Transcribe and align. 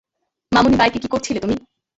মামুনি, 0.51 0.75
বাইকে 0.77 0.97
কী 0.99 1.07
করছিলে 1.07 1.39
তুমি? 1.39 1.55